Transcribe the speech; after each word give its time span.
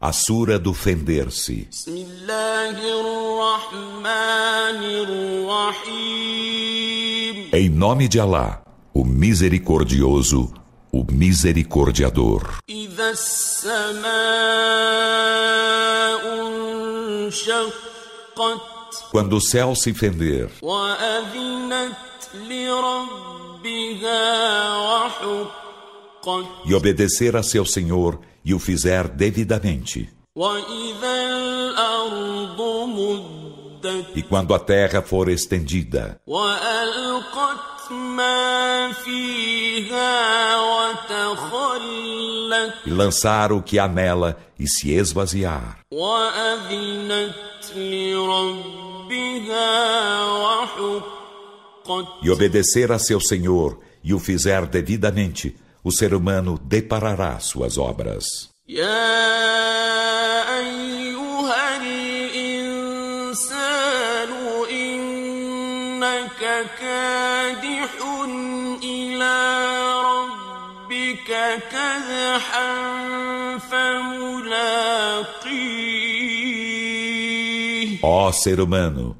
a 0.00 0.12
Sura 0.12 0.60
do 0.60 0.72
Fender-se. 0.72 1.68
Em 7.52 7.68
nome 7.68 8.06
de 8.06 8.20
Alá, 8.20 8.62
o 8.94 9.04
Misericordioso, 9.04 10.54
o 10.92 11.04
Misericordiador. 11.10 12.58
Quando 19.10 19.36
o 19.36 19.40
céu 19.40 19.74
se 19.74 19.92
fender 19.92 20.48
e 26.64 26.74
obedecer 26.74 27.34
a 27.34 27.42
seu 27.42 27.64
Senhor 27.64 28.20
e 28.48 28.54
o 28.54 28.58
fizer 28.58 29.06
devidamente. 29.08 30.08
E 34.16 34.22
quando 34.22 34.54
a 34.54 34.58
terra 34.58 35.02
for 35.02 35.28
estendida 35.28 36.18
e 42.86 42.90
lançar 42.90 43.52
o 43.52 43.62
que 43.62 43.78
há 43.78 43.86
nela 43.86 44.38
e 44.58 44.66
se 44.66 44.92
esvaziar 44.92 45.80
e 52.22 52.30
obedecer 52.30 52.90
a 52.90 52.98
seu 52.98 53.20
Senhor 53.20 53.78
e 54.02 54.14
o 54.14 54.18
fizer 54.18 54.64
devidamente 54.64 55.54
o 55.88 55.90
ser 55.90 56.12
humano 56.12 56.60
deparará 56.62 57.40
suas 57.40 57.78
obras. 57.78 58.50
Ó 78.02 78.32
ser 78.32 78.60
humano, 78.60 79.16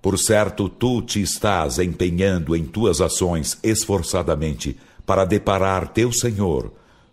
por 0.00 0.16
certo 0.16 0.68
tu 0.68 1.02
te 1.02 1.20
estás 1.20 1.80
empenhando 1.80 2.54
em 2.54 2.64
tuas 2.64 3.00
ações 3.00 3.58
esforçadamente 3.64 4.78
para 5.06 5.24
deparar 5.24 5.88
teu 5.88 6.12
Senhor, 6.12 6.72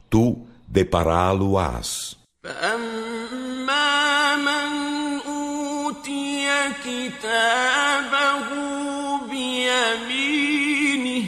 tu 0.10 0.46
depará-lo-ás. 0.68 2.18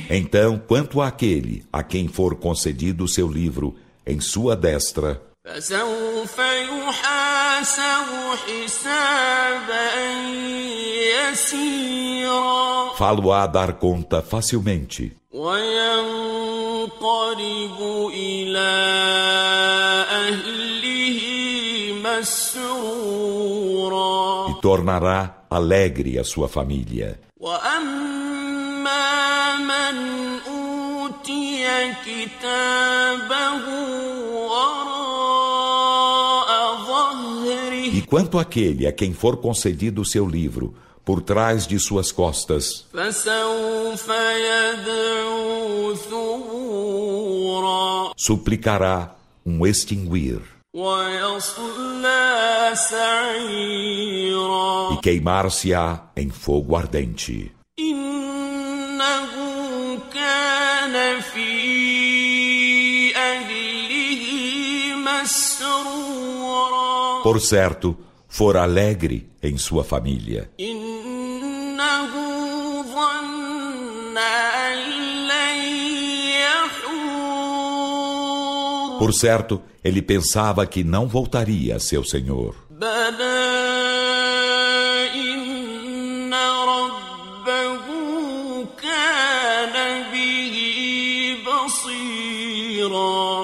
Então, 0.09 0.61
quanto 0.67 1.01
àquele 1.01 1.65
a 1.71 1.83
quem 1.83 2.07
for 2.07 2.35
concedido 2.35 3.05
o 3.05 3.07
seu 3.07 3.27
livro 3.31 3.75
em 4.05 4.19
sua 4.19 4.55
destra, 4.55 5.21
Falo-á 12.97 13.47
dar 13.47 13.73
conta 13.73 14.21
facilmente. 14.21 15.15
E 24.49 24.61
tornará 24.61 25.45
alegre 25.49 26.17
a 26.19 26.23
sua 26.23 26.47
família. 26.47 27.19
E 37.93 38.01
quanto 38.03 38.39
àquele 38.39 38.87
a 38.87 38.91
quem 38.91 39.13
for 39.13 39.37
concedido 39.37 40.01
o 40.01 40.05
seu 40.05 40.27
livro, 40.27 40.73
por 41.11 41.21
trás 41.21 41.67
de 41.67 41.77
suas 41.77 42.09
costas. 42.09 42.85
Suplicará 48.15 49.13
um 49.45 49.67
extinguir. 49.67 50.39
E 54.93 55.01
queimar-se-á 55.01 56.11
em 56.15 56.29
fogo 56.29 56.77
ardente. 56.77 57.51
Por 67.21 67.41
certo, 67.41 67.97
for 68.31 68.55
alegre 68.55 69.29
em 69.43 69.57
sua 69.57 69.83
família. 69.83 70.49
Por 78.99 79.13
certo, 79.13 79.61
ele 79.83 80.01
pensava 80.01 80.65
que 80.65 80.83
não 80.83 81.07
voltaria 81.07 81.75
a 81.75 81.79
seu 81.79 82.03
Senhor. 82.03 82.55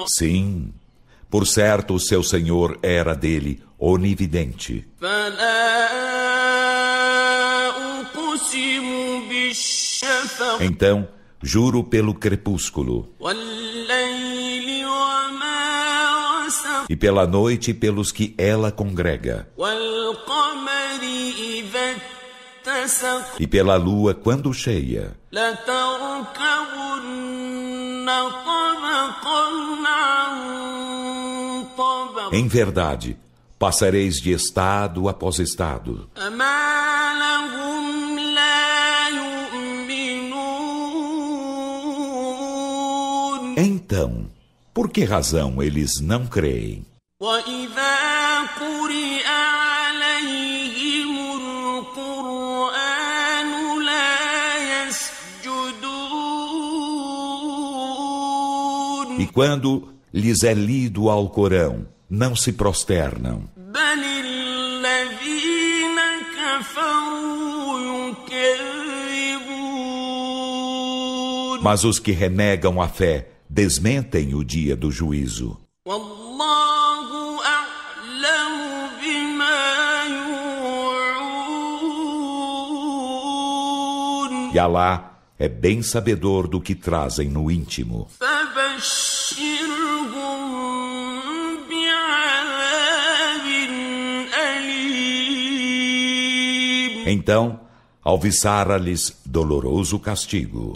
Sim, 0.06 0.72
por 1.30 1.46
certo 1.46 1.94
o 1.94 2.00
seu 2.00 2.22
Senhor 2.22 2.78
era 2.82 3.14
dele 3.14 3.62
onividente. 3.78 4.86
Então, 10.60 11.08
juro 11.42 11.82
pelo 11.84 12.14
crepúsculo. 12.14 13.12
E 16.88 16.96
pela 16.96 17.26
noite 17.26 17.74
pelos 17.74 18.10
que 18.12 18.34
ela 18.38 18.72
congrega. 18.72 19.48
E 23.38 23.46
pela 23.46 23.76
lua 23.76 24.14
quando 24.14 24.52
cheia. 24.54 25.16
Em 32.32 32.48
verdade, 32.48 33.18
passareis 33.58 34.16
de 34.20 34.32
estado 34.32 35.08
após 35.08 35.38
estado. 35.38 36.08
Então, 43.90 44.26
por 44.74 44.90
que 44.90 45.02
razão 45.02 45.62
eles 45.62 45.98
não 46.02 46.26
creem? 46.26 46.84
E 59.18 59.26
quando 59.32 59.88
lhes 60.12 60.42
é 60.42 60.52
lido 60.52 61.04
o 61.04 61.10
Alcorão, 61.10 61.88
não 62.10 62.36
se 62.36 62.52
prosternam. 62.52 63.44
Mas 71.62 71.84
os 71.84 71.98
que 71.98 72.12
renegam 72.12 72.82
a 72.82 72.88
fé 72.88 73.37
desmentem 73.48 74.34
o 74.34 74.44
dia 74.44 74.76
do 74.76 74.90
juízo. 74.90 75.58
E 84.52 84.58
Alá 84.58 85.18
é 85.38 85.48
bem 85.48 85.82
sabedor 85.82 86.48
do 86.48 86.60
que 86.60 86.74
trazem 86.74 87.28
no 87.28 87.50
íntimo. 87.50 88.08
Então, 97.06 97.67
alviçara-lhes 98.08 99.12
doloroso 99.22 99.98
castigo. 99.98 100.72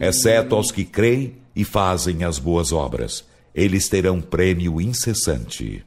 Exceto 0.00 0.54
aos 0.54 0.70
que 0.70 0.84
creem 0.86 1.34
e 1.54 1.62
fazem 1.62 2.24
as 2.24 2.38
boas 2.38 2.72
obras, 2.72 3.22
eles 3.54 3.86
terão 3.86 4.18
prêmio 4.18 4.80
incessante. 4.80 5.84